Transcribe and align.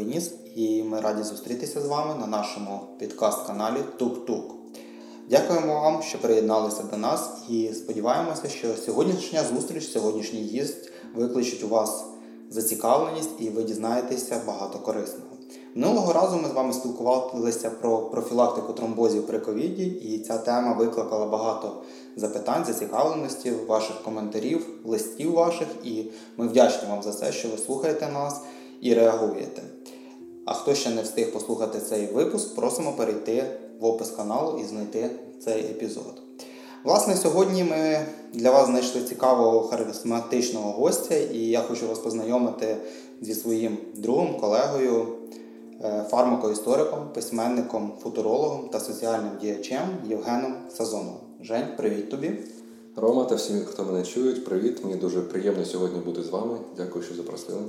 Перебийніс, 0.00 0.34
і 0.56 0.82
ми 0.82 1.00
раді 1.00 1.22
зустрітися 1.22 1.80
з 1.80 1.86
вами 1.86 2.14
на 2.20 2.26
нашому 2.26 2.80
підкаст-каналі 2.98 3.76
Тук-Тук. 3.98 4.42
Дякуємо 5.30 5.80
вам, 5.80 6.02
що 6.02 6.18
приєдналися 6.18 6.82
до 6.82 6.96
нас, 6.96 7.30
і 7.48 7.70
сподіваємося, 7.74 8.48
що 8.48 8.74
сьогоднішня 8.76 9.44
зустріч, 9.44 9.88
сьогоднішній 9.88 10.40
їзд 10.40 10.92
викличуть 11.14 11.64
у 11.64 11.68
вас 11.68 12.04
зацікавленість 12.50 13.30
і 13.38 13.48
ви 13.48 13.62
дізнаєтеся 13.62 14.40
багато 14.46 14.78
корисного. 14.78 15.30
Минулого 15.74 16.12
разу 16.12 16.36
ми 16.36 16.48
з 16.48 16.52
вами 16.52 16.72
спілкувалися 16.72 17.70
про 17.70 17.98
профілактику 17.98 18.72
тромбозів 18.72 19.26
при 19.26 19.38
ковіді, 19.38 19.86
і 19.86 20.18
ця 20.18 20.38
тема 20.38 20.72
викликала 20.72 21.26
багато 21.26 21.82
запитань, 22.16 22.64
зацікавленості, 22.64 23.52
ваших 23.66 24.02
коментарів, 24.02 24.66
листів 24.84 25.32
ваших, 25.32 25.68
і 25.84 26.04
ми 26.36 26.48
вдячні 26.48 26.88
вам 26.88 27.02
за 27.02 27.12
це, 27.12 27.32
що 27.32 27.48
ви 27.48 27.58
слухаєте 27.58 28.08
нас 28.08 28.40
і 28.80 28.94
реагуєте. 28.94 29.62
А 30.50 30.54
хто 30.54 30.74
ще 30.74 30.90
не 30.90 31.02
встиг 31.02 31.32
послухати 31.32 31.80
цей 31.80 32.06
випуск, 32.06 32.54
просимо 32.54 32.92
перейти 32.92 33.44
в 33.80 33.84
опис 33.84 34.10
каналу 34.10 34.58
і 34.58 34.64
знайти 34.64 35.10
цей 35.44 35.60
епізод. 35.60 36.22
Власне, 36.84 37.16
сьогодні 37.16 37.64
ми 37.64 38.06
для 38.32 38.50
вас 38.50 38.66
знайшли 38.66 39.02
цікавого 39.02 39.60
харизматичного 39.60 40.72
гостя, 40.72 41.14
і 41.14 41.38
я 41.38 41.60
хочу 41.60 41.88
вас 41.88 41.98
познайомити 41.98 42.76
зі 43.20 43.34
своїм 43.34 43.78
другом, 43.94 44.40
колегою, 44.40 45.06
е, 45.84 46.04
фармакоісториком, 46.10 47.08
письменником, 47.14 47.92
футурологом 48.02 48.68
та 48.68 48.80
соціальним 48.80 49.32
діячем 49.40 49.88
Євгеном 50.08 50.54
Сазоновим. 50.70 51.20
Жень, 51.42 51.68
привіт 51.76 52.10
тобі. 52.10 52.38
Рома 52.96 53.24
та 53.24 53.34
всі, 53.34 53.54
хто 53.54 53.84
мене 53.84 54.04
чують, 54.04 54.44
привіт. 54.44 54.84
Мені 54.84 54.96
дуже 54.96 55.20
приємно 55.20 55.64
сьогодні 55.64 56.00
бути 56.00 56.22
з 56.22 56.28
вами. 56.28 56.58
Дякую, 56.76 57.04
що 57.04 57.14
запросили. 57.14 57.60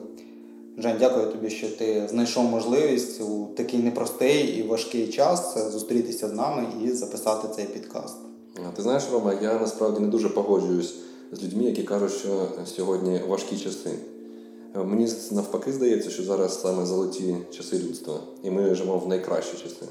Жень, 0.78 0.96
дякую 1.00 1.32
тобі, 1.32 1.50
що 1.50 1.68
ти 1.70 2.08
знайшов 2.10 2.44
можливість 2.44 3.22
у 3.22 3.46
такий 3.58 3.80
непростий 3.80 4.44
і 4.44 4.68
важкий 4.68 5.08
час 5.08 5.72
зустрітися 5.72 6.28
з 6.28 6.34
нами 6.34 6.68
і 6.84 6.92
записати 6.92 7.48
цей 7.56 7.66
підкаст. 7.66 8.18
Ти 8.76 8.82
знаєш, 8.82 9.04
Рома, 9.12 9.34
я 9.42 9.60
насправді 9.60 10.00
не 10.00 10.08
дуже 10.08 10.30
погоджуюсь 10.30 10.96
з 11.32 11.44
людьми, 11.44 11.64
які 11.64 11.84
кажуть, 11.84 12.12
що 12.12 12.48
сьогодні 12.66 13.22
важкі 13.28 13.58
часи. 13.58 13.90
Мені 14.76 15.08
навпаки 15.32 15.74
здається, 15.74 16.10
що 16.10 16.24
зараз 16.24 16.62
саме 16.62 16.86
золоті 16.86 17.36
часи 17.52 17.80
людства, 17.80 18.20
і 18.44 18.52
ми 18.52 18.76
живемо 18.76 18.98
в 18.98 19.08
найкращі 19.08 19.58
часи. 19.64 19.86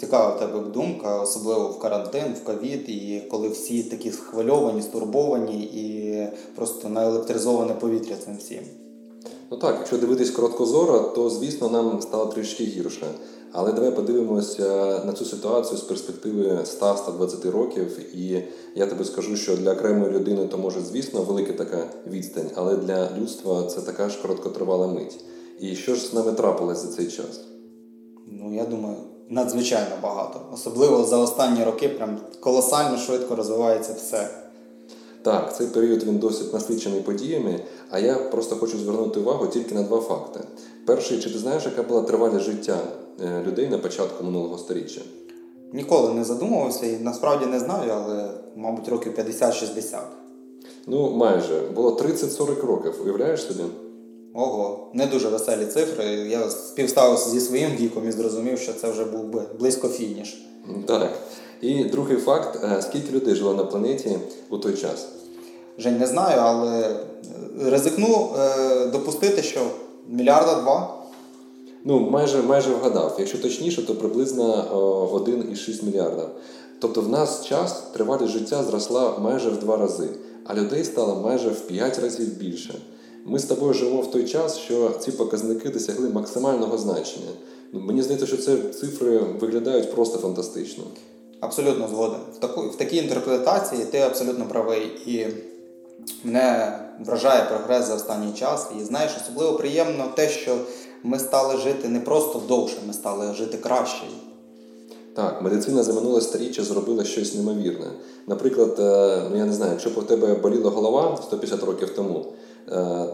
Цікава 0.00 0.34
в 0.34 0.38
тебе 0.38 0.60
думка, 0.60 1.20
особливо 1.22 1.68
в 1.68 1.78
карантин, 1.78 2.34
в 2.34 2.44
ковід, 2.44 2.88
і 2.88 3.22
коли 3.30 3.48
всі 3.48 3.82
такі 3.82 4.10
схвильовані, 4.10 4.82
стурбовані 4.82 5.62
і 5.62 6.28
просто 6.54 6.88
наелектризоване 6.88 7.74
повітря 7.74 8.16
цим 8.24 8.36
всім. 8.36 8.62
Ну 9.50 9.56
так, 9.56 9.74
якщо 9.78 9.98
дивитись 9.98 10.30
короткозоро, 10.30 11.00
то 11.00 11.30
звісно 11.30 11.68
нам 11.68 12.02
стало 12.02 12.26
трішки 12.26 12.64
гірше. 12.64 13.06
Але 13.52 13.72
давай 13.72 13.96
подивимося 13.96 15.02
на 15.06 15.12
цю 15.12 15.24
ситуацію 15.24 15.78
з 15.78 15.80
перспективи 15.80 16.58
100-120 16.80 17.50
років. 17.50 18.16
І 18.16 18.42
я 18.74 18.86
тобі 18.86 19.04
скажу, 19.04 19.36
що 19.36 19.56
для 19.56 19.72
окремої 19.72 20.12
людини 20.12 20.46
то 20.46 20.58
може, 20.58 20.80
звісно, 20.80 21.22
велика 21.22 21.52
така 21.52 21.86
відстань, 22.06 22.50
але 22.54 22.76
для 22.76 23.08
людства 23.18 23.62
це 23.62 23.80
така 23.80 24.08
ж 24.08 24.22
короткотривала 24.22 24.86
мить. 24.86 25.24
І 25.60 25.74
що 25.76 25.94
ж 25.94 26.06
з 26.06 26.14
нами 26.14 26.32
трапилось 26.32 26.78
за 26.78 26.88
цей 26.88 27.06
час? 27.06 27.40
Ну 28.26 28.54
я 28.54 28.64
думаю, 28.64 28.96
надзвичайно 29.28 29.94
багато. 30.02 30.40
Особливо 30.52 31.04
за 31.04 31.16
останні 31.16 31.64
роки 31.64 31.88
прям 31.88 32.18
колосально 32.40 32.98
швидко 32.98 33.36
розвивається 33.36 33.92
все. 33.92 34.49
Так, 35.22 35.56
цей 35.56 35.66
період 35.66 36.02
він 36.02 36.18
досить 36.18 36.52
насичений 36.52 37.00
подіями, 37.00 37.60
а 37.90 37.98
я 37.98 38.14
просто 38.14 38.56
хочу 38.56 38.78
звернути 38.78 39.20
увагу 39.20 39.46
тільки 39.46 39.74
на 39.74 39.82
два 39.82 40.00
факти. 40.00 40.40
Перший, 40.86 41.20
чи 41.20 41.30
ти 41.30 41.38
знаєш, 41.38 41.64
яка 41.64 41.82
була 41.82 42.02
тривалість 42.02 42.44
життя 42.44 42.78
е, 43.24 43.44
людей 43.46 43.68
на 43.68 43.78
початку 43.78 44.24
минулого 44.24 44.58
століття? 44.58 45.00
Ніколи 45.72 46.14
не 46.14 46.24
задумувався 46.24 46.86
і 46.86 46.98
насправді 46.98 47.46
не 47.46 47.58
знаю, 47.58 47.92
але, 47.94 48.30
мабуть, 48.56 48.88
років 48.88 49.12
50-60. 49.18 49.98
Ну, 50.86 51.10
майже. 51.10 51.60
Було 51.74 51.90
30-40 51.90 52.66
років, 52.66 52.94
уявляєш 53.04 53.42
собі? 53.42 53.62
Ого, 54.34 54.90
не 54.94 55.06
дуже 55.06 55.28
веселі 55.28 55.66
цифри. 55.66 56.04
Я 56.04 56.50
співставився 56.50 57.30
зі 57.30 57.40
своїм 57.40 57.70
віком 57.70 58.08
і 58.08 58.12
зрозумів, 58.12 58.58
що 58.58 58.72
це 58.72 58.90
вже 58.90 59.04
був 59.04 59.24
би 59.24 59.42
близько 59.58 59.88
фініш. 59.88 60.46
Так. 60.86 61.12
І 61.60 61.84
другий 61.84 62.16
факт: 62.16 62.58
е, 62.64 62.82
скільки 62.82 63.12
людей 63.12 63.34
жило 63.34 63.54
на 63.54 63.64
планеті 63.64 64.18
у 64.50 64.58
той 64.58 64.76
час? 64.76 65.08
Жень, 65.78 65.98
не 65.98 66.06
знаю, 66.06 66.40
але 66.40 66.96
ризикну 67.60 68.30
е, 68.38 68.86
допустити, 68.86 69.42
що 69.42 69.60
мільярда 70.08 70.60
два. 70.60 70.96
Ну, 71.84 72.00
майже 72.00 72.42
майже 72.42 72.70
вгадав. 72.70 73.16
Якщо 73.18 73.38
точніше, 73.38 73.86
то 73.86 73.94
приблизно 73.94 74.64
1,6 75.26 75.84
мільярда. 75.84 76.28
Тобто 76.80 77.00
в 77.00 77.08
нас 77.08 77.44
час 77.46 77.82
тривалість 77.92 78.32
життя 78.32 78.64
зросла 78.64 79.18
майже 79.18 79.50
в 79.50 79.58
два 79.58 79.76
рази, 79.76 80.08
а 80.44 80.54
людей 80.54 80.84
стало 80.84 81.16
майже 81.22 81.48
в 81.48 81.60
5 81.60 81.98
разів 81.98 82.36
більше. 82.38 82.74
Ми 83.24 83.38
з 83.38 83.44
тобою 83.44 83.72
живемо 83.72 84.00
в 84.00 84.10
той 84.10 84.24
час, 84.24 84.58
що 84.58 84.90
ці 85.00 85.12
показники 85.12 85.68
досягли 85.68 86.08
максимального 86.08 86.78
значення. 86.78 87.30
Ну, 87.72 87.80
Мені 87.80 88.02
здається, 88.02 88.26
що 88.26 88.36
ці 88.36 88.56
цифри 88.80 89.18
виглядають 89.18 89.92
просто 89.94 90.18
фантастично. 90.18 90.84
Абсолютно 91.40 91.88
згоден. 91.88 92.20
В 92.36 92.38
таку, 92.38 92.60
в 92.60 92.76
такій 92.76 92.96
інтерпретації 92.96 93.84
ти 93.84 93.98
абсолютно 93.98 94.44
правий. 94.44 94.82
І 95.06 95.26
мене 96.24 96.78
вражає 97.06 97.44
прогрес 97.44 97.86
за 97.86 97.94
останній 97.94 98.32
час. 98.32 98.66
І 98.80 98.84
знаєш, 98.84 99.12
особливо 99.22 99.52
приємно 99.52 100.04
те, 100.14 100.28
що 100.28 100.56
ми 101.02 101.18
стали 101.18 101.56
жити 101.56 101.88
не 101.88 102.00
просто 102.00 102.42
довше, 102.48 102.76
ми 102.86 102.92
стали 102.92 103.34
жити 103.34 103.58
краще. 103.58 104.04
Так, 105.14 105.42
медицина 105.42 105.82
за 105.82 105.92
минуле 105.92 106.20
сторіччя 106.20 106.64
зробила 106.64 107.04
щось 107.04 107.34
неймовірне. 107.34 107.86
Наприклад, 108.26 108.74
ну 109.30 109.36
я 109.36 109.44
не 109.44 109.52
знаю, 109.52 109.72
якщо 109.72 109.90
б 109.90 109.98
у 109.98 110.02
тебе 110.02 110.34
боліла 110.34 110.70
голова 110.70 111.18
150 111.22 111.62
років 111.62 111.90
тому, 111.96 112.26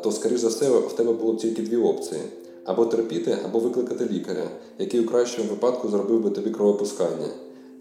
то, 0.03 0.13
скоріш 0.13 0.41
за 0.41 0.49
все, 0.49 0.71
в 0.71 0.93
тебе 0.93 1.13
було 1.13 1.33
б 1.33 1.37
тільки 1.37 1.63
дві 1.63 1.77
опції: 1.77 2.21
або 2.65 2.87
терпіти, 2.87 3.39
або 3.45 3.59
викликати 3.59 4.09
лікаря, 4.13 4.49
який 4.79 5.01
у 5.01 5.07
кращому 5.07 5.49
випадку 5.49 5.89
зробив 5.89 6.21
би 6.21 6.31
тобі 6.31 6.51
кровопускання. 6.51 7.29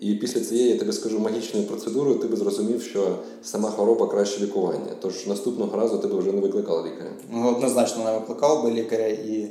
І 0.01 0.13
після 0.13 0.39
цієї, 0.39 0.69
я 0.69 0.79
тобі 0.79 0.91
скажу, 0.91 1.19
магічної 1.19 1.65
процедури 1.65 2.13
ти 2.13 2.27
би 2.27 2.37
зрозумів, 2.37 2.81
що 2.81 3.15
сама 3.43 3.71
хвороба 3.71 4.07
краще 4.07 4.43
лікування. 4.43 4.91
Тож 5.01 5.27
наступного 5.27 5.77
разу 5.77 5.97
тебе 5.97 6.15
вже 6.15 6.31
не 6.31 6.41
викликали 6.41 6.89
лікаря. 6.89 7.09
Ну, 7.31 7.49
однозначно 7.49 8.03
не 8.03 8.13
викликав 8.13 8.63
би 8.63 8.71
лікаря, 8.71 9.07
і 9.07 9.47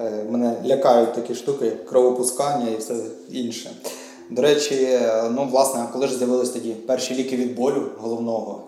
е, 0.00 0.26
мене 0.30 0.56
лякають 0.66 1.14
такі 1.14 1.34
штуки, 1.34 1.64
як 1.64 1.86
кровопускання 1.86 2.70
і 2.70 2.76
все 2.78 2.94
інше. 3.30 3.70
До 4.30 4.42
речі, 4.42 4.88
ну 5.30 5.48
власне, 5.52 5.88
коли 5.92 6.06
ж 6.06 6.18
з'явились 6.18 6.50
тоді 6.50 6.70
перші 6.72 7.14
ліки 7.14 7.36
від 7.36 7.56
болю 7.56 7.82
головного? 7.98 8.64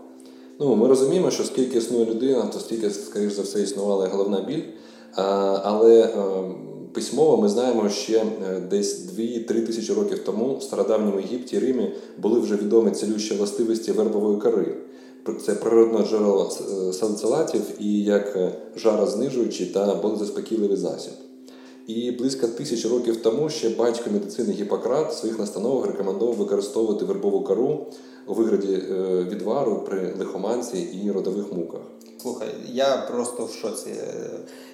Ну, 0.60 0.76
ми 0.76 0.88
розуміємо, 0.88 1.30
що 1.30 1.44
скільки 1.44 1.78
існує 1.78 2.06
людина, 2.06 2.42
то 2.52 2.60
стільки, 2.60 2.90
скоріш 2.90 3.32
за 3.32 3.42
все, 3.42 3.60
існувала 3.60 4.08
головна 4.08 4.40
біль. 4.40 4.62
А, 5.14 5.22
але 5.64 6.14
письмово 6.94 7.36
ми 7.36 7.48
знаємо, 7.48 7.88
ще 7.88 8.24
десь 8.70 9.06
2-3 9.18 9.66
тисячі 9.66 9.92
років 9.92 10.18
тому 10.18 10.56
в 10.56 10.62
стародавньому 10.62 11.20
Єгипті 11.20 11.56
і 11.56 11.58
Римі 11.58 11.92
були 12.18 12.40
вже 12.40 12.56
відомі 12.56 12.90
цілющі 12.90 13.34
властивості 13.34 13.92
вербової 13.92 14.40
кори. 14.40 14.76
Це 15.46 15.54
природне 15.54 16.06
джерело 16.06 16.50
салицилатів 16.92 17.62
і 17.80 18.02
як 18.02 18.52
жарознижуючий 18.76 19.66
та 19.66 19.94
болезаспокійливий 19.94 20.76
засіб. 20.76 21.12
І 21.86 22.10
близько 22.10 22.48
тисячі 22.48 22.88
років 22.88 23.22
тому 23.22 23.50
ще 23.50 23.70
батько 23.70 24.10
медицини 24.10 24.52
Гіппократ 24.52 25.12
в 25.12 25.14
своїх 25.14 25.38
настановах 25.38 25.86
рекомендував 25.86 26.34
використовувати 26.34 27.04
вербову 27.04 27.40
кору 27.44 27.86
у 28.26 28.34
вигляді 28.34 28.82
відвару 29.30 29.84
при 29.86 30.14
лихоманці 30.18 30.78
і 30.78 31.10
родових 31.10 31.52
муках. 31.52 31.80
Слухай, 32.22 32.48
я 32.72 32.96
просто 32.96 33.44
в 33.44 33.52
шоці. 33.52 33.90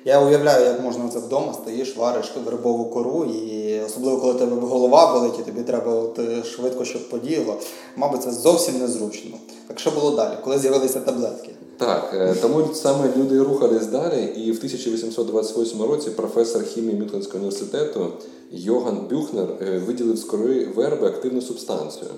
Я 0.05 0.21
уявляю, 0.21 0.65
як 0.65 0.83
можна 0.83 1.09
це 1.09 1.19
вдома 1.19 1.55
стоїш, 1.55 1.97
вариш 1.97 2.33
вербову 2.45 2.85
кору, 2.85 3.25
і 3.25 3.81
особливо 3.81 4.19
коли 4.19 4.35
тебе 4.35 4.57
голова 4.57 5.12
болить, 5.12 5.45
тобі 5.47 5.62
треба 5.62 5.95
от 5.95 6.21
швидко, 6.47 6.85
щоб 6.85 7.09
подіяло. 7.09 7.57
Мабуть, 7.97 8.23
це 8.23 8.33
зовсім 8.33 8.79
незручно. 8.79 9.37
Так 9.67 9.79
що 9.79 9.91
було 9.91 10.11
далі, 10.11 10.35
коли 10.45 10.59
з'явилися 10.59 11.01
таблетки? 11.01 11.51
Так, 11.81 12.37
тому 12.43 12.69
саме 12.75 13.09
люди 13.17 13.43
рухались 13.43 13.87
далі, 13.87 14.25
і 14.37 14.53
в 14.53 14.56
1828 14.56 15.82
році 15.82 16.11
професор 16.11 16.65
хімії 16.65 16.99
Мюнхенського 16.99 17.38
університету 17.38 18.06
Йоган 18.53 19.00
Бюхнер 19.11 19.47
виділив 19.87 20.17
з 20.17 20.25
кори 20.25 20.69
верби 20.77 21.06
активну 21.06 21.43
субстанцію. 21.43 22.11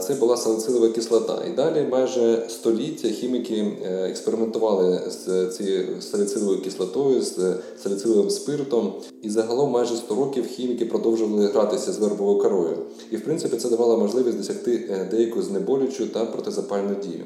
Це 0.00 0.16
була 0.20 0.36
салицилова 0.36 0.88
кислота. 0.88 1.42
І 1.52 1.56
далі 1.56 1.86
майже 1.90 2.46
століття 2.48 3.08
хіміки 3.08 3.76
експериментували 3.84 5.00
з 5.10 5.46
цією 5.56 6.02
салициловою 6.02 6.62
кислотою, 6.62 7.22
з 7.22 7.54
салициловим 7.82 8.30
спиртом. 8.30 8.92
І 9.22 9.30
загалом 9.30 9.70
майже 9.70 9.96
100 9.96 10.14
років 10.14 10.46
хіміки 10.46 10.86
продовжували 10.86 11.46
гратися 11.46 11.92
з 11.92 11.98
вербовою 11.98 12.38
корою. 12.38 12.76
І 13.10 13.16
в 13.16 13.24
принципі 13.24 13.56
це 13.56 13.68
давало 13.68 13.98
можливість 13.98 14.38
досягти 14.38 15.06
деяку 15.10 15.42
знеболючу 15.42 16.06
та 16.06 16.24
протизапальну 16.24 16.94
дію. 16.94 17.24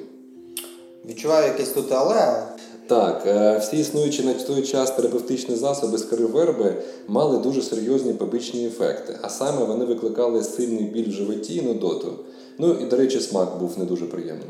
Відчуваю 1.05 1.47
якесь 1.47 1.69
тут 1.69 1.93
але. 1.93 2.47
Так, 2.87 3.23
е, 3.26 3.58
всі 3.58 3.79
існуючі 3.79 4.23
на 4.23 4.35
той 4.35 4.62
час 4.62 4.91
терапевтичні 4.91 5.56
засоби 5.56 5.99
з 5.99 6.02
кори 6.02 6.25
верби 6.25 6.82
мали 7.08 7.38
дуже 7.38 7.62
серйозні 7.62 8.12
побічні 8.12 8.67
ефекти, 8.67 9.19
а 9.23 9.29
саме 9.29 9.64
вони 9.64 9.85
викликали 9.85 10.44
сильний 10.44 10.85
біль 10.85 11.08
в 11.08 11.12
животі 11.12 11.56
і 11.56 11.62
нудоту. 11.62 12.12
Ну 12.58 12.73
і, 12.73 12.85
до 12.85 12.97
речі, 12.97 13.20
смак 13.20 13.58
був 13.61 13.79
не 13.79 13.85
дуже 13.85 14.06
приємним. 14.06 14.49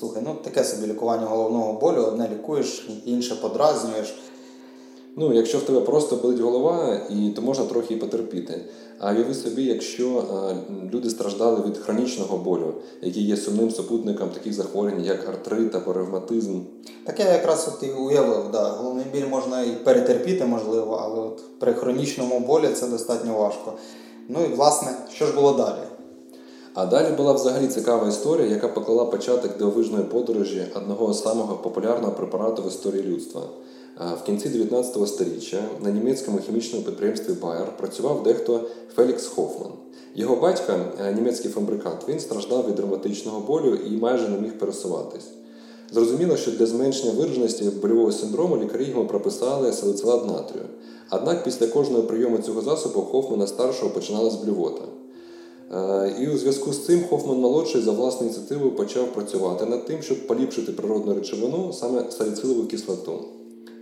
Слухай, 0.00 0.22
ну 0.26 0.36
таке 0.44 0.64
собі 0.64 0.86
лікування 0.86 1.26
головного 1.26 1.72
болю, 1.72 2.02
одне 2.02 2.28
лікуєш, 2.32 2.88
інше 3.04 3.34
подразнюєш. 3.42 4.14
Ну, 5.18 5.32
якщо 5.32 5.58
в 5.58 5.62
тебе 5.62 5.80
просто 5.80 6.16
болить 6.16 6.40
голова, 6.40 7.00
і 7.10 7.30
то 7.30 7.42
можна 7.42 7.64
трохи 7.64 7.94
і 7.94 7.96
потерпіти. 7.96 8.64
А 8.98 9.12
уяви 9.12 9.34
собі, 9.34 9.64
якщо 9.64 10.18
е, 10.18 10.56
люди 10.94 11.10
страждали 11.10 11.62
від 11.66 11.78
хронічного 11.78 12.38
болю, 12.38 12.74
який 13.02 13.26
є 13.26 13.36
сумним 13.36 13.70
супутником 13.70 14.28
таких 14.28 14.52
захворювань, 14.52 15.04
як 15.04 15.28
артрит 15.28 15.74
або 15.74 15.92
ревматизм. 15.92 16.60
Так 17.04 17.20
я 17.20 17.32
якраз 17.32 17.68
от 17.74 17.88
і 17.88 17.92
уявив, 17.92 18.50
да, 18.52 18.68
головний 18.68 19.04
біль 19.12 19.26
можна 19.26 19.62
і 19.62 19.84
перетерпіти, 19.84 20.44
можливо, 20.44 21.00
але 21.02 21.20
от 21.20 21.58
при 21.58 21.74
хронічному 21.74 22.40
болі 22.40 22.68
це 22.68 22.86
достатньо 22.86 23.34
важко. 23.38 23.72
Ну 24.28 24.38
і 24.44 24.54
власне, 24.54 24.88
що 25.14 25.26
ж 25.26 25.34
було 25.34 25.52
далі? 25.52 25.85
А 26.76 26.86
далі 26.86 27.16
була 27.16 27.32
взагалі 27.32 27.66
цікава 27.66 28.08
історія, 28.08 28.48
яка 28.48 28.68
поклала 28.68 29.04
початок 29.04 29.58
дивовижної 29.58 30.04
подорожі 30.04 30.66
одного 30.74 31.12
з 31.12 31.22
самого 31.22 31.56
популярного 31.56 32.12
препарату 32.12 32.62
в 32.62 32.68
історії 32.68 33.02
людства. 33.02 33.42
Е, 34.00 34.04
В 34.22 34.26
кінці 34.26 34.48
19 34.48 35.08
століття 35.08 35.56
на 35.84 35.90
німецькому 35.90 36.38
хімічному 36.38 36.84
підприємстві 36.84 37.32
Bayer 37.32 37.66
працював 37.76 38.22
дехто 38.22 38.60
Фелікс 38.94 39.26
Хофман. 39.26 39.72
Його 40.14 40.36
батько, 40.36 40.72
е, 41.00 41.12
німецький 41.12 41.50
фабрикант, 41.50 42.00
він 42.08 42.20
страждав 42.20 42.68
від 42.68 42.80
ревматичного 42.80 43.40
болю 43.40 43.74
і 43.74 43.90
майже 43.90 44.28
не 44.28 44.38
міг 44.38 44.58
пересуватись. 44.58 45.26
Зрозуміло, 45.92 46.36
що 46.36 46.50
для 46.50 46.66
зменшення 46.66 47.12
вираженості 47.12 47.64
больового 47.64 48.12
синдрому 48.12 48.56
лікарі 48.56 48.84
йому 48.84 49.06
прописали 49.06 49.72
салицилат 49.72 50.26
натрію. 50.26 50.64
Однак 51.10 51.44
після 51.44 51.66
кожного 51.66 52.02
прийому 52.02 52.38
цього 52.38 52.60
засобу 52.62 53.00
Хофмана 53.00 53.46
старшого 53.46 53.90
починалась 53.90 54.34
блювота. 54.34 54.82
Е, 55.74 56.14
І 56.20 56.28
у 56.28 56.38
зв'язку 56.38 56.72
з 56.72 56.86
цим 56.86 57.04
Хофман 57.04 57.38
молодший 57.38 57.80
за 57.80 57.92
власною 57.92 58.32
ініціативою 58.32 58.72
почав 58.72 59.12
працювати 59.12 59.66
над 59.66 59.86
тим, 59.86 60.02
щоб 60.02 60.26
поліпшити 60.26 60.72
природну 60.72 61.14
речовину, 61.14 61.72
саме 61.72 62.10
саліцилову 62.10 62.64
кислоту. 62.64 63.24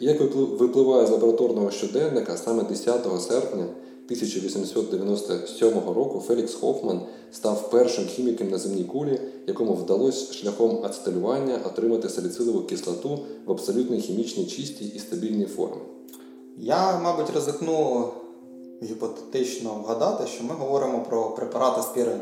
І 0.01 0.05
як 0.07 0.35
випливає 0.35 1.07
з 1.07 1.11
лабораторного 1.11 1.71
щоденника, 1.71 2.37
саме 2.37 2.63
10 2.63 3.23
серпня 3.29 3.67
1897 4.05 5.71
року 5.95 6.23
Фелікс 6.27 6.55
Хофман 6.55 7.01
став 7.33 7.71
першим 7.71 8.05
хіміком 8.05 8.51
на 8.51 8.59
земній 8.59 8.85
кулі, 8.85 9.21
якому 9.47 9.75
вдалося 9.75 10.33
шляхом 10.33 10.85
ацетилювання 10.85 11.61
отримати 11.67 12.09
саліцилову 12.09 12.61
кислоту 12.61 13.19
в 13.47 13.51
абсолютно 13.51 13.97
хімічній 13.97 14.47
чистій 14.47 14.93
і 14.97 14.99
стабільній 14.99 15.45
формі. 15.45 15.83
Я, 16.59 16.99
мабуть, 16.99 17.31
ризикну 17.35 18.09
гіпотетично 18.83 19.71
вгадати, 19.85 20.27
що 20.27 20.45
ми 20.45 20.55
говоримо 20.55 21.01
про 21.01 21.31
препарат 21.31 21.79
аспірин. 21.79 22.21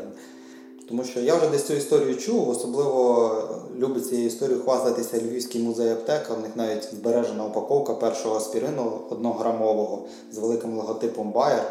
Тому 0.89 1.03
що 1.03 1.19
я 1.19 1.35
вже 1.35 1.47
десь 1.47 1.67
цю 1.67 1.73
історію 1.73 2.17
чув, 2.17 2.49
особливо 2.49 3.31
любить 3.77 4.07
цією 4.07 4.27
історією 4.27 4.63
хвастатися 4.63 5.17
Львівський 5.17 5.61
музей 5.61 5.91
аптека. 5.91 6.33
В 6.33 6.41
них 6.41 6.51
навіть 6.55 6.89
збережена 6.93 7.45
упаковка 7.45 7.93
першого 7.93 8.35
аспірину 8.35 8.91
однограмового 9.09 10.05
з 10.31 10.37
великим 10.37 10.77
логотипом 10.77 11.33
Bayer. 11.33 11.63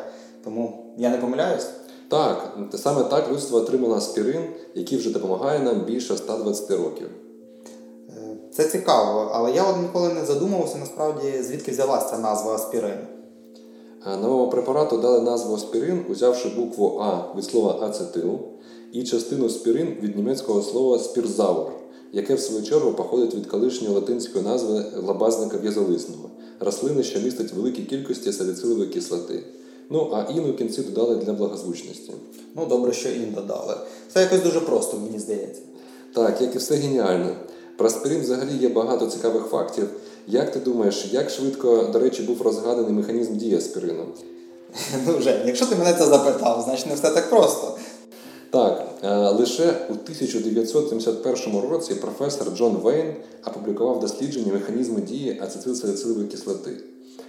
Тому 0.44 0.94
я 0.96 1.10
не 1.10 1.18
помиляюсь. 1.18 1.66
Так, 2.08 2.58
саме 2.74 3.04
так 3.04 3.32
людство 3.32 3.58
отримало 3.58 3.94
аспірин, 3.94 4.42
який 4.74 4.98
вже 4.98 5.10
допомагає 5.10 5.58
нам 5.58 5.80
більше 5.80 6.16
120 6.16 6.70
років. 6.70 7.08
Е, 8.08 8.36
Це 8.52 8.64
цікаво, 8.64 9.30
але 9.34 9.52
я 9.52 9.64
от 9.70 9.76
ніколи 9.76 10.14
не 10.14 10.24
задумувався 10.24 10.78
насправді, 10.78 11.42
звідки 11.42 11.70
взялася 11.70 12.10
ця 12.10 12.18
назва 12.18 12.54
аспірин. 12.54 12.98
А 14.04 14.16
Новому 14.16 14.50
препарату 14.50 14.96
дали 14.96 15.20
назву 15.20 15.54
аспірин, 15.54 16.04
узявши 16.10 16.48
букву 16.48 16.98
А 17.00 17.36
від 17.36 17.44
слова 17.44 17.78
ацетил 17.82 18.38
і 18.92 19.04
частину 19.04 19.48
спірин 19.48 19.96
від 20.02 20.16
німецького 20.16 20.62
слова 20.62 20.98
спірзаур, 20.98 21.72
яке 22.12 22.34
в 22.34 22.40
свою 22.40 22.62
чергу 22.62 22.92
походить 22.92 23.34
від 23.34 23.46
колишньої 23.46 23.94
латинської 23.94 24.44
назви 24.44 24.84
лабазника 25.06 25.56
в'язолисного 25.56 26.30
рослини, 26.60 27.02
що 27.02 27.20
містить 27.20 27.52
великі 27.52 27.82
кількості 27.82 28.32
саліцилової 28.32 28.88
кислоти. 28.88 29.44
Ну 29.90 30.10
а 30.12 30.32
ін 30.32 30.50
у 30.50 30.54
кінці 30.54 30.82
додали 30.82 31.16
для 31.16 31.32
благозвучності. 31.32 32.12
Ну, 32.56 32.66
добре, 32.66 32.92
що 32.92 33.08
ін 33.08 33.32
додали. 33.34 33.74
Це 34.12 34.20
якось 34.20 34.42
дуже 34.42 34.60
просто, 34.60 34.96
мені 34.96 35.18
здається. 35.18 35.62
Так, 36.14 36.40
як 36.40 36.54
і 36.54 36.58
все 36.58 36.74
геніально. 36.74 37.36
Про 37.78 37.86
аспірин 37.86 38.20
взагалі 38.20 38.56
є 38.60 38.68
багато 38.68 39.06
цікавих 39.06 39.42
фактів. 39.42 39.88
Як 40.26 40.52
ти 40.52 40.60
думаєш, 40.60 41.08
як 41.12 41.30
швидко, 41.30 41.88
до 41.92 41.98
речі, 41.98 42.22
був 42.22 42.42
розгаданий 42.42 42.92
механізм 42.92 43.36
дії 43.36 43.56
аспірину? 43.56 44.04
Ну, 45.06 45.20
Жень, 45.20 45.40
якщо 45.46 45.66
ти 45.66 45.76
мене 45.76 45.94
це 45.98 46.06
запитав, 46.06 46.62
значить 46.64 46.86
не 46.86 46.94
все 46.94 47.10
так 47.10 47.30
просто. 47.30 47.78
Так, 48.50 48.88
е, 49.02 49.16
лише 49.28 49.62
у 49.88 49.92
1971 49.92 51.60
році 51.70 51.94
професор 51.94 52.48
Джон 52.56 52.76
Вейн 52.76 53.14
опублікував 53.46 54.00
дослідження 54.00 54.52
механізму 54.52 55.00
дії 55.00 55.40
ацетилсаліцилової 55.42 56.26
кислоти. 56.26 56.70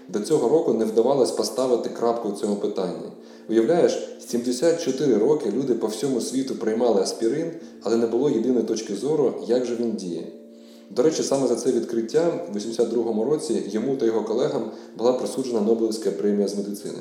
До 0.10 0.20
цього 0.20 0.50
року 0.50 0.74
не 0.74 0.86
вдавалось 0.86 1.32
поставити 1.32 1.90
крапку 1.90 2.30
в 2.30 2.40
цьому 2.40 2.56
питанні. 2.56 3.08
Уявляєш, 3.50 4.18
74 4.28 5.18
роки 5.18 5.52
люди 5.52 5.74
по 5.74 5.88
всьому 5.88 6.22
світу 6.22 6.56
приймали 6.56 7.02
аспірин, 7.02 7.52
але 7.84 7.98
не 7.98 8.08
було 8.08 8.30
єдиної 8.30 8.66
точки 8.66 8.96
зору, 8.96 9.34
як 9.48 9.66
же 9.66 9.76
він 9.76 9.92
діє. 9.92 10.28
До 10.90 11.04
речі, 11.04 11.24
саме 11.24 11.48
за 11.48 11.56
це 11.56 11.72
відкриття 11.72 12.32
в 12.54 12.58
82-му 12.58 13.24
році 13.24 13.64
йому 13.68 13.96
та 13.96 14.06
його 14.06 14.24
колегам 14.24 14.72
була 14.98 15.14
присуджена 15.14 15.62
Нобелівська 15.62 16.12
премія 16.12 16.48
з 16.48 16.58
медицини. 16.58 17.00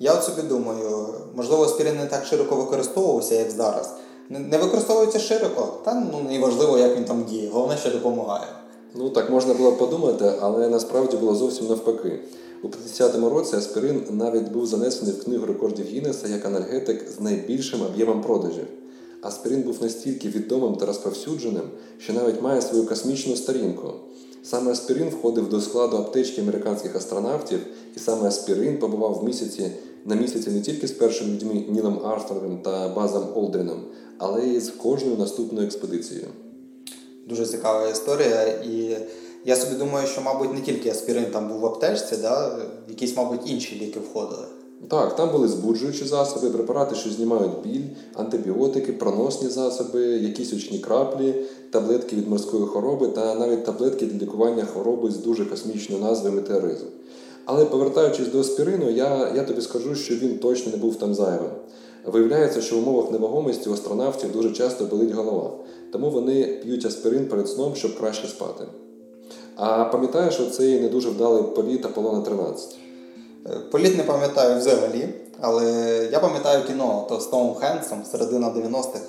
Я 0.00 0.14
от 0.14 0.24
собі 0.24 0.42
думаю, 0.42 1.06
можливо, 1.34 1.64
аспірин 1.64 1.96
не 1.96 2.06
так 2.06 2.24
широко 2.24 2.56
використовувався, 2.56 3.34
як 3.34 3.50
зараз. 3.50 3.94
Не- 4.28 4.58
використовується 4.58 5.18
широко, 5.18 5.68
та 5.84 5.94
ну 5.94 6.30
не 6.30 6.38
важливо, 6.38 6.78
як 6.78 6.96
він 6.96 7.04
там 7.04 7.24
діє. 7.24 7.48
Головне, 7.52 7.76
що 7.76 7.90
допомагає. 7.90 8.46
Ну 8.94 9.10
так 9.10 9.30
можна 9.30 9.54
було 9.54 9.72
подумати, 9.72 10.32
але 10.40 10.68
насправді 10.68 11.16
було 11.16 11.34
зовсім 11.34 11.66
навпаки. 11.66 12.20
У 12.62 12.68
50-му 12.68 13.28
році 13.28 13.56
аспірин 13.56 14.02
навіть 14.10 14.52
був 14.52 14.66
занесений 14.66 15.14
в 15.14 15.24
книгу 15.24 15.46
рекордів 15.46 15.86
Гіннеса 15.86 16.28
як 16.28 16.46
анальгетик 16.46 17.10
з 17.10 17.20
найбільшим 17.20 17.82
об'ємом 17.82 18.22
продажів. 18.22 18.66
Аспірин 19.22 19.62
був 19.62 19.82
настільки 19.82 20.28
відомим 20.28 20.76
та 20.76 20.86
розповсюдженим, 20.86 21.70
що 21.98 22.12
навіть 22.12 22.42
має 22.42 22.62
свою 22.62 22.86
космічну 22.86 23.36
сторінку. 23.36 23.92
Саме 24.42 24.72
аспірин 24.72 25.08
входив 25.08 25.48
до 25.48 25.60
складу 25.60 25.96
аптечки 25.96 26.40
американських 26.40 26.96
астронавтів, 26.96 27.60
і 27.96 27.98
саме 27.98 28.28
аспірин 28.28 28.78
побував 28.78 29.20
в 29.20 29.24
місяці 29.24 29.70
на 30.04 30.14
місяці 30.14 30.50
не 30.50 30.60
тільки 30.60 30.88
з 30.88 30.92
першими 30.92 31.30
людьми 31.30 31.64
Нілом 31.68 32.06
Армстронгом 32.06 32.58
та 32.62 32.88
Базом 32.88 33.24
Олдрином, 33.34 33.84
але 34.18 34.46
й 34.46 34.60
з 34.60 34.70
кожною 34.70 35.16
наступною 35.16 35.66
експедицією. 35.66 36.26
Дуже 37.28 37.46
цікава 37.46 37.88
історія. 37.88 38.44
І 38.46 38.96
я 39.44 39.56
собі 39.56 39.76
думаю, 39.76 40.06
що, 40.06 40.20
мабуть, 40.20 40.54
не 40.54 40.60
тільки 40.60 40.90
аспірин 40.90 41.24
там 41.32 41.48
був 41.48 41.60
в 41.60 41.66
аптечці, 41.66 42.16
да? 42.16 42.58
якісь, 42.88 43.16
мабуть, 43.16 43.40
інші 43.50 43.80
ліки 43.80 44.00
входили. 44.00 44.46
Так, 44.88 45.16
там 45.16 45.30
були 45.30 45.48
збуджуючі 45.48 46.04
засоби, 46.04 46.50
препарати, 46.50 46.94
що 46.94 47.10
знімають 47.10 47.52
біль, 47.64 47.84
антибіотики, 48.14 48.92
проносні 48.92 49.48
засоби, 49.48 50.00
якісь 50.02 50.52
очні 50.52 50.78
краплі, 50.78 51.34
таблетки 51.70 52.16
від 52.16 52.28
морської 52.28 52.66
хвороби 52.66 53.08
та 53.08 53.34
навіть 53.34 53.64
таблетки 53.64 54.06
для 54.06 54.18
лікування 54.18 54.64
хвороби 54.64 55.10
з 55.10 55.16
дуже 55.16 55.44
космічною 55.44 56.02
назвою 56.02 56.34
метеоризм. 56.34 56.84
Але 57.44 57.64
повертаючись 57.64 58.28
до 58.28 58.40
аспірину, 58.40 58.90
я, 58.90 59.32
я 59.36 59.44
тобі 59.44 59.60
скажу, 59.60 59.94
що 59.94 60.14
він 60.14 60.38
точно 60.38 60.72
не 60.72 60.78
був 60.78 60.96
там 60.96 61.14
зайвим. 61.14 61.50
Виявляється, 62.06 62.60
що 62.60 62.76
в 62.76 62.78
умовах 62.78 63.10
невагомості 63.10 63.70
у 63.70 63.72
астронавтів 63.72 64.32
дуже 64.32 64.50
часто 64.50 64.84
болить 64.84 65.12
голова, 65.12 65.50
тому 65.92 66.10
вони 66.10 66.60
п'ють 66.62 66.86
аспірин 66.86 67.26
перед 67.26 67.48
сном, 67.48 67.72
щоб 67.74 67.98
краще 67.98 68.28
спати. 68.28 68.64
А 69.56 69.84
пам'ятаєш 69.84 70.40
оцей 70.40 70.80
не 70.80 70.88
дуже 70.88 71.08
вдалий 71.08 71.42
політ 71.42 71.84
Аполлона 71.84 72.20
13? 72.20 72.78
Політ 73.70 73.96
не 73.96 74.02
пам'ятаю 74.02 74.58
взагалі, 74.58 75.08
але 75.40 75.64
я 76.12 76.20
пам'ятаю 76.20 76.64
кіно 76.66 77.06
то 77.08 77.20
з 77.20 77.26
Томом 77.26 77.54
Хенсом 77.54 78.04
середина 78.10 78.46
90-х. 78.46 79.00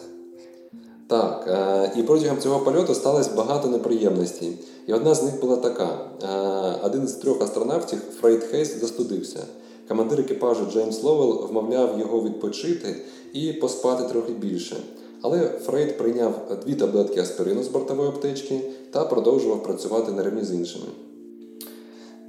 Так, 1.07 1.45
е, 1.47 1.99
і 1.99 2.03
протягом 2.03 2.39
цього 2.39 2.59
польоту 2.59 2.95
сталося 2.95 3.29
багато 3.35 3.67
неприємностей. 3.67 4.57
І 4.87 4.93
одна 4.93 5.15
з 5.15 5.23
них 5.23 5.41
була 5.41 5.57
така: 5.57 5.99
Е, 6.23 6.85
один 6.85 7.07
з 7.07 7.13
трьох 7.13 7.41
астронавтів, 7.41 7.99
Фрейд 8.21 8.43
Хейс, 8.43 8.79
застудився. 8.79 9.39
Командир 9.87 10.19
екіпажу 10.19 10.65
Джеймс 10.71 11.03
Ловел 11.03 11.47
вмовляв 11.47 11.99
його 11.99 12.23
відпочити 12.23 12.95
і 13.33 13.53
поспати 13.53 14.03
трохи 14.03 14.33
більше. 14.33 14.75
Але 15.21 15.39
Фрейд 15.39 15.97
прийняв 15.97 16.33
дві 16.65 16.75
таблетки 16.75 17.19
аспірину 17.19 17.63
з 17.63 17.67
бортової 17.67 18.09
аптечки 18.09 18.61
та 18.91 19.05
продовжував 19.05 19.63
працювати 19.63 20.11
на 20.11 20.23
рівні 20.23 20.43
з 20.43 20.53
іншими. 20.53 20.85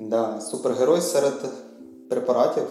Да, 0.00 0.40
супергерой 0.40 1.00
серед 1.00 1.34
препаратів 2.08 2.64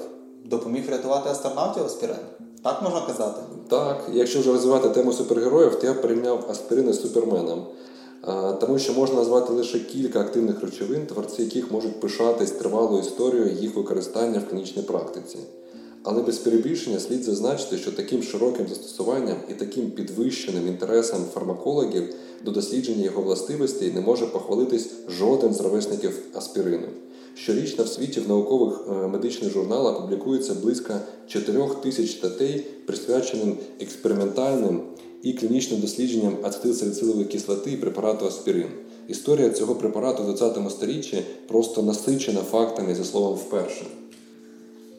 допоміг 0.45 0.87
врятувати 0.87 1.29
астронавтів 1.29 1.83
аспірин. 1.85 2.15
Так 2.63 2.81
можна 2.81 3.01
казати? 3.01 3.41
Так, 3.69 4.03
якщо 4.13 4.39
вже 4.39 4.51
розвивати 4.51 4.89
тему 4.89 5.13
супергероїв, 5.13 5.75
то 5.75 5.87
я 5.87 5.93
порівняв 5.93 6.45
аспірин 6.49 6.89
із 6.89 7.01
суперменом. 7.01 7.65
тому 8.59 8.79
що 8.79 8.93
можна 8.93 9.15
назвати 9.15 9.53
лише 9.53 9.79
кілька 9.79 10.19
активних 10.19 10.61
речовин, 10.61 11.05
творці 11.05 11.43
яких 11.43 11.71
можуть 11.71 11.99
пишатись 11.99 12.51
тривалою 12.51 13.01
історією 13.01 13.57
їх 13.61 13.75
використання 13.75 14.39
в 14.39 14.49
клінічній 14.49 14.81
практиці. 14.81 15.37
Але 16.03 16.21
без 16.21 16.37
перебільшення 16.37 16.99
слід 16.99 17.23
зазначити, 17.23 17.77
що 17.77 17.91
таким 17.91 18.23
широким 18.23 18.67
застосуванням 18.67 19.37
і 19.49 19.53
таким 19.53 19.91
підвищеним 19.91 20.67
інтересом 20.67 21.25
фармакологів 21.33 22.15
до 22.45 22.51
дослідження 22.51 23.03
його 23.03 23.21
властивостей 23.21 23.91
не 23.91 24.01
може 24.01 24.25
похвалитись 24.25 24.91
жоден 25.09 25.53
з 25.53 25.61
ровесників 25.61 26.19
аспірину. 26.33 26.87
Щорічно 27.35 27.83
в 27.83 27.87
світі 27.87 28.19
в 28.19 28.27
наукових 28.27 28.81
е, 28.87 29.07
медичних 29.07 29.53
журналах 29.53 30.01
публікується 30.01 30.53
близько 30.53 30.93
4 31.27 31.67
тисяч 31.83 32.11
статей, 32.11 32.59
присвяченим 32.85 33.57
експериментальним 33.79 34.81
і 35.23 35.33
клінічним 35.33 35.81
дослідженням 35.81 36.37
ацетилсаліцилової 36.43 37.25
кислоти 37.25 37.71
і 37.71 37.77
препарату 37.77 38.25
аспірин. 38.25 38.69
Історія 39.07 39.49
цього 39.49 39.75
препарату 39.75 40.23
в 40.23 40.25
20 40.25 40.71
сторіччі 40.71 41.25
просто 41.47 41.81
насичена 41.81 42.41
фактами 42.41 42.95
за 42.95 43.03
словом 43.03 43.33
вперше. 43.33 43.85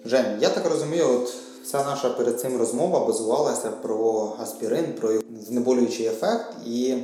Жень, 0.05 0.39
я 0.41 0.49
так 0.49 0.71
розумію, 0.71 1.05
от 1.09 1.35
вся 1.65 1.85
наша 1.85 2.11
перед 2.11 2.41
цим 2.41 2.57
розмова 2.57 3.07
базувалася 3.07 3.71
про 3.71 4.33
аспірин, 4.43 4.85
про 5.01 5.13
його 5.13 5.25
знеболюючий 5.49 6.07
ефект. 6.07 6.47
І 6.67 6.95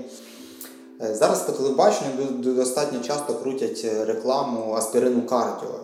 зараз 1.00 1.42
по 1.42 1.52
телебаченню 1.52 2.24
достатньо 2.54 3.00
часто 3.00 3.34
крутять 3.34 3.86
рекламу 4.06 4.74
аспірину 4.74 5.22
кардіо 5.22 5.80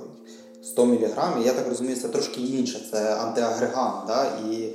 100 0.62 0.86
мг. 0.86 1.42
Я 1.44 1.52
так 1.52 1.68
розумію, 1.68 1.96
це 1.96 2.08
трошки 2.08 2.40
інше, 2.40 2.88
це 2.92 3.14
антиагрегант. 3.14 4.06
Да? 4.06 4.24
І 4.24 4.72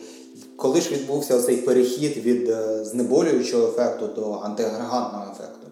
коли 0.55 0.81
ж 0.81 0.89
відбувся 0.91 1.41
цей 1.41 1.57
перехід 1.57 2.17
від 2.17 2.49
е, 2.49 2.85
знеболюючого 2.85 3.67
ефекту 3.67 4.07
до 4.07 4.31
антиагрегантного 4.31 5.25
ефекту? 5.31 5.67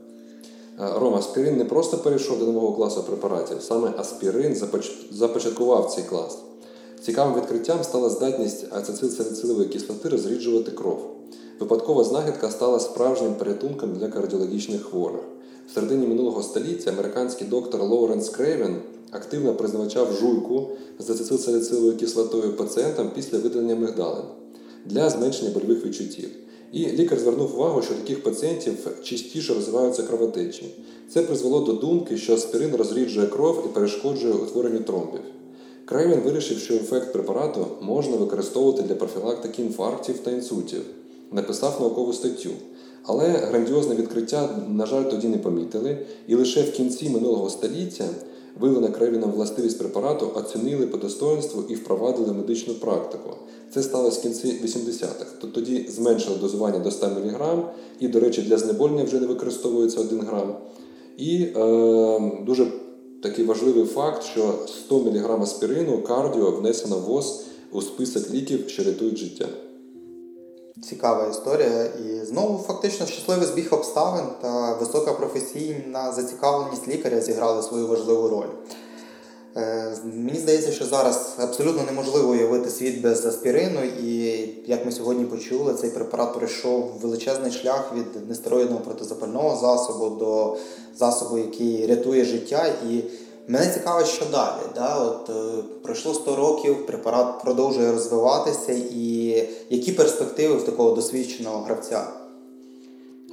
Е, 0.79 0.99
Рома, 0.99 1.17
аспірин 1.17 1.57
не 1.57 1.65
просто 1.65 1.97
перейшов 1.97 2.39
до 2.39 2.45
нового 2.45 2.73
класу 2.73 3.03
препаратів, 3.03 3.57
саме 3.61 3.93
аспірин 3.97 4.61
започаткував 5.11 5.91
цей 5.91 6.03
клас. 6.03 6.37
Цікавим 7.01 7.35
відкриттям 7.41 7.83
стала 7.83 8.09
здатність 8.09 8.65
ацетилсаліцилової 8.73 9.67
кислоти 9.67 10.09
розріджувати 10.09 10.71
кров. 10.71 11.18
Випадкова 11.59 12.03
знахідка 12.03 12.51
стала 12.51 12.79
справжнім 12.79 13.33
порятунком 13.33 13.93
для 13.93 14.07
кардіологічних 14.07 14.83
хворих. 14.83 15.21
В 15.67 15.73
середині 15.73 16.07
минулого 16.07 16.43
століття 16.43 16.91
американський 16.91 17.47
доктор 17.47 17.83
Лоуренс 17.83 18.29
Крейвен 18.29 18.75
активно 19.11 19.55
призначав 19.55 20.13
жуйку 20.13 20.67
з 20.99 21.09
ацетилсаліциловою 21.09 21.97
кислотою 21.97 22.55
пацієнтам 22.55 23.11
після 23.15 23.37
видалення 23.37 23.75
мигдалин 23.75 24.23
для 24.85 25.09
зменшення 25.09 25.51
больових 25.51 25.85
відчуттів. 25.85 26.29
І 26.71 26.87
лікар 26.87 27.19
звернув 27.19 27.55
увагу, 27.55 27.81
що 27.81 27.93
таких 27.93 28.23
пацієнтів 28.23 28.87
частіше 29.03 29.53
розвиваються 29.53 30.03
кровотечі. 30.03 30.75
Це 31.09 31.21
призвело 31.21 31.59
до 31.59 31.73
думки, 31.73 32.17
що 32.17 32.33
аспірин 32.33 32.75
розріджує 32.75 33.27
кров 33.27 33.63
і 33.65 33.73
перешкоджує 33.73 34.33
утворенню 34.33 34.79
тромбів. 34.79 35.21
Крейвен 35.85 36.19
вирішив, 36.19 36.57
що 36.57 36.73
ефект 36.73 37.13
препарату 37.13 37.67
можна 37.81 38.17
використовувати 38.17 38.83
для 38.83 38.95
профілактики 38.95 39.61
інфарктів 39.61 40.19
та 40.19 40.31
інсультів. 40.31 40.81
Написав 41.31 41.77
наукову 41.79 42.13
статтю. 42.13 42.49
Але 43.03 43.27
грандіозне 43.27 43.95
відкриття, 43.95 44.49
на 44.69 44.85
жаль, 44.85 45.03
тоді 45.03 45.27
не 45.27 45.37
помітили, 45.37 45.97
і 46.27 46.35
лише 46.35 46.61
в 46.61 46.71
кінці 46.71 47.09
минулого 47.09 47.49
століття 47.49 48.05
виявлена 48.59 48.87
Крейвіном 48.87 49.31
властивість 49.31 49.79
препарату 49.79 50.31
оцінили 50.35 50.87
по 50.87 50.97
достоинству 50.97 51.63
і 51.69 51.75
впровадили 51.75 52.33
медичну 52.33 52.73
практику. 52.73 53.29
Це 53.73 53.83
сталося 53.83 54.19
в 54.19 54.21
кінці 54.21 54.47
80-х. 54.47 55.25
Тобто 55.41 55.59
Тоді 55.59 55.85
зменшили 55.89 56.37
дозування 56.37 56.79
до 56.79 56.91
100 56.91 57.07
мг, 57.07 57.63
і, 57.99 58.07
до 58.07 58.19
речі, 58.19 58.41
для 58.41 58.57
знеболення 58.57 59.03
вже 59.03 59.19
не 59.19 59.27
використовується 59.27 60.01
1 60.01 60.19
грам. 60.19 60.55
І 61.17 61.47
е, 61.55 62.41
дуже 62.45 62.67
такий 63.23 63.45
важливий 63.45 63.85
факт, 63.85 64.23
що 64.23 64.53
100 64.67 64.99
мг 64.99 65.41
аспірину 65.41 66.01
кардіо 66.01 66.51
внесено 66.51 66.95
в 66.95 67.01
ВОЗ 67.01 67.45
у 67.71 67.81
список 67.81 68.31
ліків, 68.31 68.63
що 68.67 68.83
рятують 68.83 69.17
життя. 69.17 69.45
Цікава 70.81 71.27
історія. 71.27 71.85
І 71.85 72.25
знову 72.25 72.63
фактично 72.67 73.05
щасливий 73.05 73.47
збіг 73.47 73.73
обставин 73.73 74.25
та 74.41 74.73
висока 74.73 75.13
професійна 75.13 76.11
зацікавленість 76.11 76.87
лікаря 76.87 77.21
зіграли 77.21 77.63
свою 77.63 77.87
важливу 77.87 78.29
роль. 78.29 78.49
Е, 79.57 79.97
мені 80.03 80.39
здається, 80.39 80.71
що 80.71 80.85
зараз 80.85 81.35
абсолютно 81.39 81.83
неможливо 81.83 82.31
уявити 82.31 82.69
світ 82.69 83.01
без 83.01 83.25
аспірину, 83.25 83.83
і 83.83 84.39
як 84.67 84.85
ми 84.85 84.91
сьогодні 84.91 85.25
почули, 85.25 85.73
цей 85.73 85.89
препарат 85.89 86.33
пройшов 86.33 86.91
величезний 87.01 87.51
шлях 87.51 87.91
від 87.95 88.29
нестероїдного 88.29 88.81
протизапального 88.81 89.57
засобу 89.57 90.09
до 90.09 90.57
засобу, 90.97 91.37
який 91.37 91.87
рятує 91.87 92.25
життя. 92.25 92.65
І 92.89 93.03
мене 93.49 93.73
цікаво, 93.73 94.05
що 94.05 94.25
далі. 94.25 94.61
Да? 94.75 94.95
От, 94.95 95.29
е, 95.29 95.63
Пройшло 95.83 96.13
100 96.13 96.35
років, 96.35 96.85
препарат 96.85 97.41
продовжує 97.43 97.91
розвиватися, 97.91 98.73
і 98.91 99.43
які 99.69 99.91
перспективи 99.91 100.55
в 100.55 100.65
такого 100.65 100.95
досвідченого 100.95 101.61
гравця? 101.61 102.07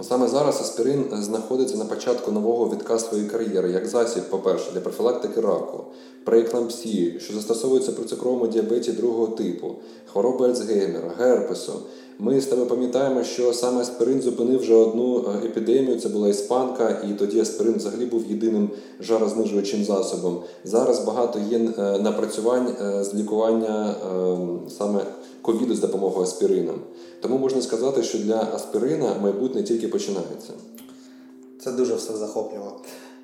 Саме 0.03 0.29
зараз 0.29 0.61
аспірин 0.61 1.05
знаходиться 1.13 1.77
на 1.77 1.85
початку 1.85 2.33
нового 2.33 2.75
вітка 2.75 2.99
своєї 2.99 3.29
кар'єри, 3.29 3.71
як 3.71 3.87
засіб, 3.87 4.23
по-перше, 4.31 4.73
для 4.73 4.81
профілактики 4.81 5.41
раку, 5.41 5.85
прееклампсії, 6.25 7.21
що 7.21 7.35
застосовується 7.35 7.93
при 7.93 8.05
цукровому 8.05 8.47
діабеті 8.47 8.93
другого 8.93 9.27
типу, 9.27 9.75
хвороби 10.13 10.47
Альцгеймера, 10.47 11.13
герпесу. 11.19 11.73
Ми 12.19 12.41
з 12.41 12.47
тебе 12.47 12.65
пам'ятаємо, 12.65 13.25
що 13.25 13.53
саме 13.53 13.81
аспирин 13.81 14.23
зупинив 14.23 14.61
вже 14.61 14.75
одну 14.75 15.19
е, 15.19 15.47
епідемію, 15.47 16.01
це 16.01 16.09
була 16.09 16.29
іспанка, 16.29 17.03
і 17.11 17.19
тоді 17.19 17.41
аспирин 17.41 17.75
взагалі 17.75 18.07
був 18.07 18.25
єдиним 18.29 18.71
жарознижуючим 19.01 19.85
засобом. 19.85 20.41
Зараз 20.65 21.05
багато 21.05 21.39
є 21.51 21.59
е, 21.59 21.99
напрацювань 21.99 22.69
е, 22.81 23.05
з 23.05 23.15
лікування 23.15 23.95
ем, 24.13 24.61
саме 24.79 25.01
ковіду 25.47 25.75
з 25.75 25.81
допомогою 25.81 26.23
аспірина. 26.23 26.75
Тому 27.21 27.39
можна 27.39 27.63
сказати, 27.63 28.03
що 28.03 28.19
для 28.19 28.49
аспирина 28.55 29.15
майбутнє 29.23 29.63
тільки 29.63 29.89
починається. 29.89 30.53
Це 31.65 31.73
дуже 31.73 31.95
все 31.95 32.17
захопливо. 32.17 32.73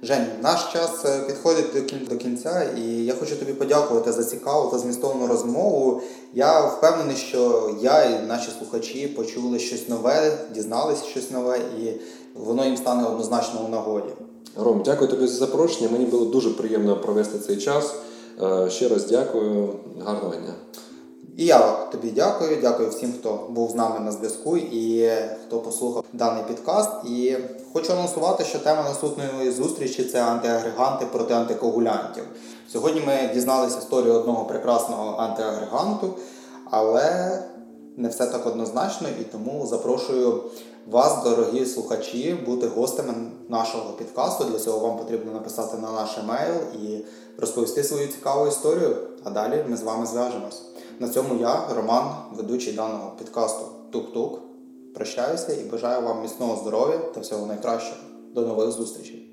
Жень, 0.05 0.27
наш 0.43 0.73
час 0.73 1.05
е, 1.05 1.21
підходить 1.27 1.67
до 2.11 2.17
кінця, 2.17 2.71
і 2.79 3.05
я 3.05 3.15
хочу 3.15 3.37
тобі 3.37 3.53
подякувати 3.53 4.13
за 4.13 4.25
цікаву 4.25 4.71
та 4.71 4.79
змістовну 4.79 5.27
розмову. 5.27 6.03
Я 6.35 6.67
впевнений, 6.67 7.17
що 7.17 7.71
я 7.83 8.05
і 8.05 8.27
наші 8.27 8.51
слухачі 8.59 9.09
почули 9.09 9.59
щось 9.59 9.89
нове, 9.89 10.39
дізналися 10.55 11.05
щось 11.05 11.31
нове, 11.31 11.59
і 11.59 11.93
воно 12.35 12.65
їм 12.65 12.77
стане 12.77 13.09
однозначно 13.09 13.61
у 13.67 13.69
нагоді. 13.69 14.13
Ром, 14.57 14.83
дякую 14.85 15.11
тобі 15.11 15.27
за 15.27 15.35
запрошення. 15.35 15.89
Мені 15.93 16.05
було 16.05 16.25
дуже 16.25 16.51
приємно 16.51 16.97
провести 17.01 17.39
цей 17.39 17.57
час. 17.57 17.95
Е, 18.43 18.71
ще 18.71 18.89
раз 18.89 19.07
дякую, 19.07 19.75
гарного 20.05 20.35
дня. 20.35 20.55
І 21.37 21.45
я 21.45 21.59
тобі 21.93 22.11
дякую. 22.11 22.59
Дякую 22.63 22.91
всім, 22.91 23.13
хто 23.21 23.47
був 23.51 23.71
з 23.71 23.75
нами 23.75 24.01
на 24.01 24.13
зв'язку 24.13 24.57
і 24.57 25.11
хто 25.47 25.59
послухав 25.59 26.05
даний 26.13 26.45
підкаст. 26.45 26.91
І 27.05 27.37
хочу 27.73 27.93
анонсувати, 27.93 28.45
що 28.45 28.59
тема 28.59 28.83
наступної 28.83 29.51
зустрічі 29.51 30.05
це 30.05 30.23
антиагреганти 30.23 31.07
проти 31.07 31.35
антикоагулянтів. 31.35 32.25
Сьогодні 32.73 33.03
ми 33.07 33.31
дізналися 33.35 33.79
історію 33.79 34.15
одного 34.15 34.45
прекрасного 34.45 35.17
антиагреганту, 35.19 36.15
але 36.71 37.39
не 37.97 38.09
все 38.09 38.27
так 38.27 38.47
однозначно, 38.47 39.09
і 39.21 39.25
тому 39.25 39.67
запрошую 39.67 40.43
вас, 40.91 41.25
дорогі 41.25 41.67
слухачі, 41.67 42.35
бути 42.47 42.67
гостями 42.67 43.15
нашого 43.49 43.93
підкасту. 43.93 44.45
Для 44.45 44.59
цього 44.59 44.79
вам 44.79 44.99
потрібно 44.99 45.33
написати 45.33 45.77
на 45.77 45.93
наш 45.93 46.19
емейл 46.19 46.55
і 46.83 47.05
розповісти 47.39 47.85
свою 47.85 48.09
цікаву 48.09 48.47
історію. 48.47 48.97
А 49.25 49.31
далі 49.31 49.65
ми 49.69 49.77
з 49.77 49.83
вами 49.83 50.07
зв'яжемось. 50.07 50.63
На 51.03 51.09
цьому 51.09 51.41
я, 51.41 51.69
Роман, 51.75 52.05
ведучий 52.33 52.73
даного 52.73 53.13
підкасту 53.19 53.65
Тук-Тук. 53.91 54.39
Прощаюся 54.95 55.53
і 55.53 55.65
бажаю 55.65 56.07
вам 56.07 56.23
міцного 56.23 56.57
здоров'я 56.57 56.99
та 56.99 57.21
всього 57.21 57.47
найкращого. 57.47 58.01
До 58.35 58.41
нових 58.41 58.71
зустрічей! 58.71 59.32